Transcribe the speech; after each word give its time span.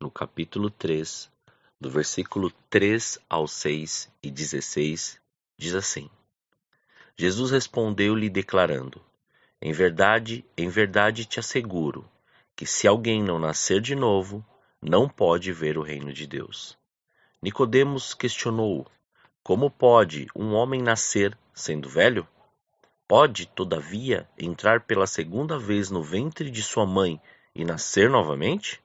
no 0.00 0.12
capítulo 0.12 0.70
3, 0.70 1.28
do 1.80 1.90
versículo 1.90 2.52
3 2.70 3.18
ao 3.28 3.48
6 3.48 4.08
e 4.22 4.30
16, 4.30 5.20
diz 5.56 5.74
assim: 5.74 6.08
Jesus 7.16 7.50
respondeu-lhe 7.50 8.30
declarando: 8.30 9.02
Em 9.60 9.72
verdade, 9.72 10.44
em 10.56 10.68
verdade 10.68 11.24
te 11.24 11.40
asseguro 11.40 12.08
que 12.54 12.64
se 12.64 12.86
alguém 12.86 13.24
não 13.24 13.40
nascer 13.40 13.80
de 13.80 13.96
novo, 13.96 14.44
não 14.80 15.08
pode 15.08 15.52
ver 15.52 15.76
o 15.76 15.82
reino 15.82 16.12
de 16.12 16.28
Deus. 16.28 16.78
Nicodemos 17.42 18.14
questionou: 18.14 18.86
Como 19.42 19.68
pode 19.68 20.28
um 20.32 20.54
homem 20.54 20.80
nascer 20.80 21.36
sendo 21.52 21.88
velho? 21.88 22.24
Pode, 23.08 23.46
todavia, 23.46 24.28
entrar 24.38 24.82
pela 24.82 25.08
segunda 25.08 25.58
vez 25.58 25.90
no 25.90 26.04
ventre 26.04 26.52
de 26.52 26.62
sua 26.62 26.86
mãe 26.86 27.20
e 27.52 27.64
nascer 27.64 28.08
novamente? 28.08 28.80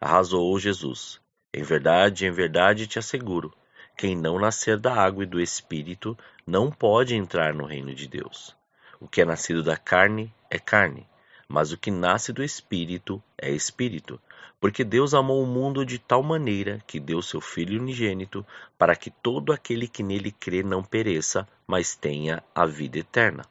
Arrasou 0.00 0.58
Jesus. 0.58 1.20
Em 1.52 1.62
verdade, 1.62 2.26
em 2.26 2.30
verdade 2.30 2.86
te 2.86 2.98
asseguro: 2.98 3.52
quem 3.96 4.14
não 4.14 4.38
nascer 4.38 4.78
da 4.78 4.94
água 4.94 5.22
e 5.22 5.26
do 5.26 5.40
espírito 5.40 6.16
não 6.46 6.70
pode 6.70 7.14
entrar 7.14 7.54
no 7.54 7.64
reino 7.64 7.94
de 7.94 8.06
Deus. 8.06 8.54
O 9.00 9.08
que 9.08 9.22
é 9.22 9.24
nascido 9.24 9.62
da 9.62 9.76
carne 9.76 10.32
é 10.50 10.58
carne, 10.58 11.08
mas 11.48 11.72
o 11.72 11.78
que 11.78 11.90
nasce 11.90 12.32
do 12.32 12.42
espírito 12.42 13.22
é 13.38 13.50
espírito. 13.50 14.20
Porque 14.60 14.84
Deus 14.84 15.14
amou 15.14 15.42
o 15.42 15.46
mundo 15.46 15.84
de 15.84 15.98
tal 15.98 16.22
maneira 16.22 16.82
que 16.86 17.00
deu 17.00 17.22
seu 17.22 17.40
Filho 17.40 17.80
unigênito, 17.80 18.44
para 18.76 18.94
que 18.94 19.10
todo 19.10 19.52
aquele 19.52 19.88
que 19.88 20.02
nele 20.02 20.30
crê 20.30 20.62
não 20.62 20.82
pereça, 20.82 21.48
mas 21.66 21.94
tenha 21.94 22.42
a 22.54 22.66
vida 22.66 22.98
eterna. 22.98 23.44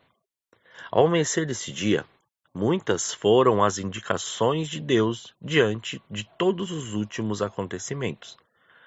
Ao 0.91 1.05
amanhecer 1.05 1.45
desse 1.45 1.71
dia, 1.71 2.05
muitas 2.56 3.14
foram 3.14 3.61
as 3.61 3.78
indicações 3.78 4.70
de 4.70 4.80
Deus 4.80 5.36
diante 5.42 6.02
de 6.09 6.23
todos 6.23 6.72
os 6.72 6.94
últimos 6.94 7.42
acontecimentos. 7.42 8.38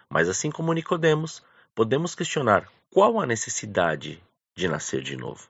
Mas 0.08 0.26
assim 0.26 0.50
como 0.50 0.72
Nicodemos, 0.72 1.42
podemos 1.74 2.14
questionar 2.14 2.66
qual 2.90 3.20
a 3.20 3.26
necessidade 3.26 4.24
de 4.56 4.66
nascer 4.66 5.02
de 5.02 5.18
novo. 5.18 5.46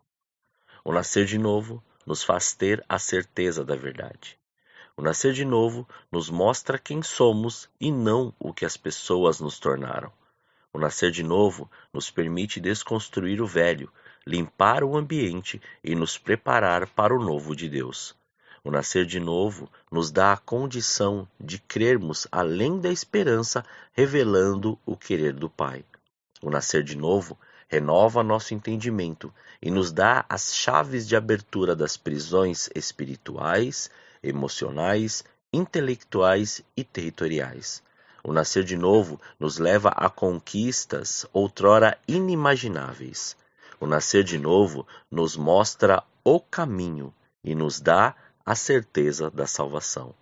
O 0.85 0.93
nascer 0.93 1.27
de 1.27 1.39
novo 1.39 1.81
nos 2.05 2.25
faz 2.25 2.53
ter 2.53 2.85
a 2.89 2.99
certeza 2.99 3.65
da 3.65 3.77
verdade. 3.77 4.37
O 4.97 5.03
nascer 5.03 5.33
de 5.33 5.45
novo 5.45 5.89
nos 6.11 6.29
mostra 6.29 6.77
quem 6.77 7.03
somos 7.03 7.71
e 7.81 7.93
não 7.93 8.35
o 8.37 8.53
que 8.53 8.65
as 8.65 8.77
pessoas 8.77 9.39
nos 9.39 9.61
tornaram. 9.61 10.13
O 10.73 10.79
nascer 10.79 11.13
de 11.13 11.23
novo 11.23 11.71
nos 11.93 12.11
permite 12.11 12.59
desconstruir 12.59 13.41
o 13.41 13.47
velho, 13.47 13.93
limpar 14.29 14.85
o 14.85 14.95
ambiente 14.95 15.59
e 15.83 15.95
nos 15.95 16.19
preparar 16.19 16.87
para 16.87 17.17
o 17.17 17.25
novo 17.25 17.57
de 17.57 17.67
Deus. 17.67 18.15
O 18.63 18.71
nascer 18.71 19.07
de 19.07 19.19
novo 19.19 19.71
nos 19.91 20.11
dá 20.11 20.35
a 20.35 20.37
condição 20.37 21.27
de 21.41 21.59
crermos 21.59 22.29
além 22.31 22.79
da 22.79 22.91
esperança, 22.91 23.65
revelando 23.95 24.79
o 24.85 24.95
querer 24.95 25.33
do 25.33 25.49
Pai. 25.49 25.83
O 26.43 26.51
nascer 26.51 26.83
de 26.83 26.95
novo 26.95 27.39
renova 27.69 28.23
nosso 28.23 28.53
entendimento 28.53 29.33
e 29.63 29.71
nos 29.71 29.91
dá 29.91 30.27
as 30.29 30.55
chaves 30.55 31.09
de 31.09 31.17
abertura 31.17 31.75
das 31.75 31.97
prisões 31.97 32.69
espirituais, 32.75 33.91
emocionais, 34.23 35.25
intelectuais 35.51 36.63
e 36.77 36.85
territoriais. 36.85 37.83
O 38.23 38.31
nascer 38.31 38.63
de 38.63 38.77
novo 38.77 39.19
nos 39.41 39.57
leva 39.57 39.89
a 39.89 40.11
conquistas 40.11 41.25
outrora 41.33 41.97
inimagináveis. 42.07 43.38
O 43.81 43.87
nascer 43.87 44.25
de 44.25 44.39
novo 44.39 44.87
nos 45.11 45.37
mostra 45.37 46.03
o 46.25 46.41
caminho 46.41 47.15
e 47.45 47.55
nos 47.55 47.81
dá 47.81 48.15
a 48.45 48.55
certeza 48.55 49.31
da 49.31 49.47
salvação. 49.47 50.15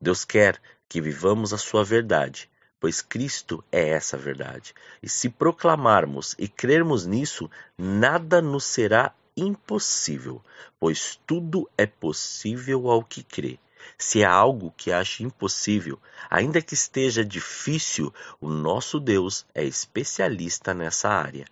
Deus 0.00 0.24
quer 0.24 0.60
que 0.88 1.00
vivamos 1.00 1.52
a 1.52 1.58
sua 1.58 1.84
verdade, 1.84 2.48
pois 2.80 3.00
Cristo 3.00 3.64
é 3.70 3.90
essa 3.90 4.16
verdade. 4.16 4.74
E 5.02 5.08
se 5.08 5.28
proclamarmos 5.28 6.34
e 6.38 6.48
crermos 6.48 7.06
nisso, 7.06 7.50
nada 7.76 8.40
nos 8.40 8.64
será 8.64 9.14
impossível, 9.36 10.42
pois 10.78 11.18
tudo 11.26 11.68
é 11.76 11.86
possível 11.86 12.90
ao 12.90 13.02
que 13.02 13.22
crê. 13.22 13.58
Se 13.98 14.24
há 14.24 14.30
algo 14.30 14.72
que 14.76 14.92
ache 14.92 15.22
impossível, 15.22 16.00
ainda 16.30 16.62
que 16.62 16.74
esteja 16.74 17.24
difícil, 17.24 18.12
o 18.40 18.48
nosso 18.48 18.98
Deus 18.98 19.46
é 19.54 19.64
especialista 19.64 20.72
nessa 20.72 21.08
área. 21.08 21.44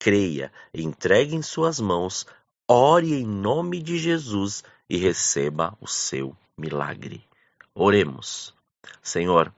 Creia, 0.00 0.50
entregue 0.74 1.36
em 1.36 1.42
suas 1.42 1.78
mãos, 1.78 2.26
ore 2.66 3.12
em 3.12 3.26
nome 3.26 3.80
de 3.80 3.98
Jesus 3.98 4.64
e 4.88 4.96
receba 4.96 5.76
o 5.80 5.86
seu 5.86 6.34
milagre. 6.58 7.22
Oremos. 7.74 8.52
Senhor, 9.02 9.54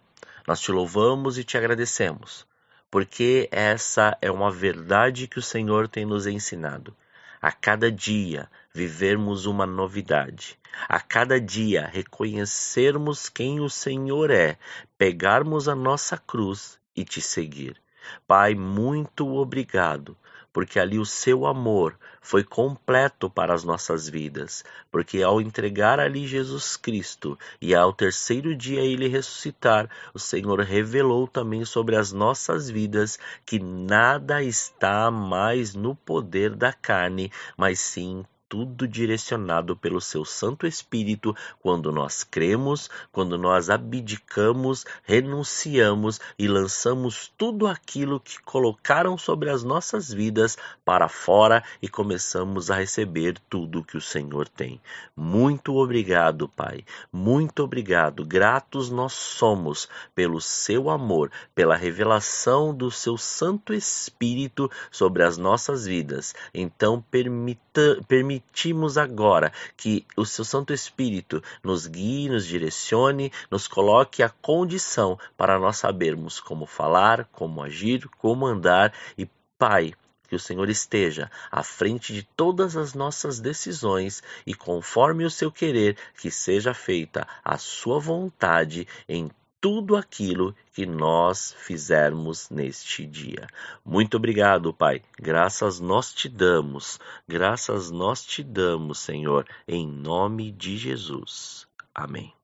nós 0.47 0.61
te 0.61 0.71
louvamos 0.71 1.39
e 1.39 1.45
te 1.45 1.57
agradecemos, 1.57 2.45
porque 2.91 3.49
essa 3.51 4.19
é 4.21 4.31
uma 4.31 4.51
verdade 4.51 5.27
que 5.27 5.39
o 5.39 5.43
Senhor 5.43 5.89
tem 5.89 6.05
nos 6.05 6.27
ensinado 6.27 6.95
a 7.43 7.51
cada 7.51 7.91
dia 7.91 8.49
vivermos 8.73 9.47
uma 9.47 9.67
novidade, 9.67 10.57
a 10.89 11.01
cada 11.01 11.41
dia 11.41 11.91
reconhecermos 11.93 13.29
quem 13.29 13.59
o 13.59 13.69
Senhor 13.69 14.31
é, 14.31 14.57
pegarmos 14.97 15.69
a 15.69 15.75
nossa 15.75 16.17
cruz 16.17 16.79
e 16.95 17.05
te 17.05 17.21
seguir. 17.21 17.82
Pai, 18.27 18.55
muito 18.55 19.35
obrigado 19.35 20.17
porque 20.53 20.79
ali 20.79 20.99
o 20.99 21.07
seu 21.07 21.47
amor 21.47 21.99
foi 22.21 22.45
completo 22.45 23.31
para 23.31 23.55
as 23.55 23.65
nossas 23.65 24.09
vidas, 24.09 24.63
porque 24.91 25.23
ao 25.23 25.41
entregar 25.41 25.99
ali 25.99 26.27
Jesus 26.27 26.77
Cristo 26.77 27.39
e 27.61 27.75
ao 27.75 27.93
terceiro 27.93 28.55
dia 28.55 28.83
ele 28.83 29.09
ressuscitar, 29.09 29.89
o 30.13 30.19
Senhor 30.19 30.61
revelou 30.61 31.27
também 31.27 31.65
sobre 31.65 31.97
as 31.97 32.13
nossas 32.13 32.69
vidas 32.69 33.19
que 33.47 33.59
nada 33.59 34.43
está 34.43 35.11
mais 35.11 35.75
no 35.75 35.97
poder 35.97 36.55
da 36.55 36.73
carne, 36.73 37.33
mas 37.57 37.81
sim 37.81 38.25
tudo 38.53 38.87
direcionado 38.87 39.75
pelo 39.75 39.99
seu 39.99 40.27
Santo 40.27 40.67
Espírito 40.67 41.35
quando 41.59 41.91
nós 41.91 42.23
cremos, 42.23 42.91
quando 43.11 43.39
nós 43.39 43.71
abdicamos, 43.71 44.85
renunciamos 45.03 46.21
e 46.39 46.47
lançamos 46.47 47.33
tudo 47.39 47.67
aquilo 47.67 48.21
que 48.21 48.39
colocaram 48.43 49.17
sobre 49.17 49.49
as 49.49 49.65
nossas 49.65 50.13
vidas 50.13 50.59
para 50.85 51.09
fora 51.09 51.65
e 51.81 51.89
começamos 51.89 52.71
a 52.71 52.75
receber 52.75 53.39
tudo 53.49 53.83
que 53.83 53.97
o 53.97 54.03
Senhor 54.03 54.47
tem. 54.47 54.79
Muito 55.17 55.75
obrigado, 55.77 56.47
Pai. 56.47 56.85
Muito 57.11 57.63
obrigado. 57.63 58.23
Gratos 58.23 58.91
nós 58.91 59.15
somos 59.15 59.89
pelo 60.15 60.43
seu 60.43 60.91
amor, 60.91 61.31
pela 61.55 61.75
revelação 61.75 62.75
do 62.75 62.91
seu 62.91 63.17
Santo 63.17 63.73
Espírito 63.73 64.71
sobre 64.91 65.23
as 65.23 65.39
nossas 65.39 65.87
vidas. 65.87 66.35
Então, 66.53 67.03
permita, 67.11 67.99
permita 68.07 68.42
permitimos 68.53 68.99
agora 68.99 69.53
que 69.77 70.05
o 70.17 70.25
seu 70.25 70.45
Santo 70.45 70.73
Espírito 70.73 71.43
nos 71.63 71.87
guie, 71.87 72.29
nos 72.29 72.47
direcione, 72.47 73.33
nos 73.51 73.69
coloque 73.69 74.23
a 74.23 74.29
condição 74.29 75.19
para 75.37 75.59
nós 75.59 75.79
sabermos 75.79 76.41
como 76.41 76.67
falar, 76.67 77.25
como 77.33 77.63
agir, 77.63 78.09
como 78.19 78.47
andar. 78.47 78.93
E 79.17 79.29
Pai, 79.59 79.95
que 80.29 80.37
o 80.37 80.41
Senhor 80.41 80.69
esteja 80.69 81.31
à 81.51 81.63
frente 81.63 82.13
de 82.13 82.23
todas 82.23 82.77
as 82.77 82.95
nossas 82.95 83.41
decisões 83.41 84.23
e 84.47 84.55
conforme 84.55 85.25
o 85.25 85.31
seu 85.31 85.51
querer, 85.51 85.97
que 86.21 86.31
seja 86.31 86.75
feita 86.75 87.27
a 87.45 87.57
sua 87.59 87.99
vontade 87.99 88.87
em 89.09 89.31
tudo 89.63 89.95
aquilo 89.95 90.57
que 90.73 90.85
nós 90.85 91.55
fizermos 91.57 92.51
neste 92.51 93.07
dia. 93.07 93.47
Muito 93.85 94.17
obrigado, 94.17 94.75
Pai. 94.75 95.01
Graças 95.17 95.79
nós 95.79 96.13
te 96.13 96.29
damos, 96.29 96.99
graças 97.29 97.89
nós 97.89 98.25
te 98.27 98.43
damos, 98.43 98.99
Senhor, 98.99 99.47
em 99.69 99.87
nome 99.87 100.51
de 100.51 100.77
Jesus. 100.77 101.69
Amém. 101.95 102.35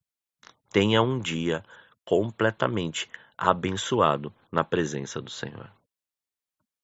Tenha 0.71 1.03
um 1.03 1.19
dia 1.19 1.65
completamente 2.05 3.11
abençoado 3.37 4.33
na 4.53 4.63
presença 4.63 5.21
do 5.21 5.31
Senhor. 5.31 5.78